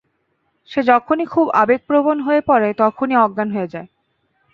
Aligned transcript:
সে 0.69 0.81
যখনই 0.83 1.25
খুব 1.25 1.45
আবেগপ্রবণ 1.53 2.17
হয়ে 2.19 2.41
পড়ে 2.41 2.69
তখনই 2.77 3.15
অজ্ঞান 3.15 3.49
হয়ে 3.51 3.71
যায়। 3.73 3.87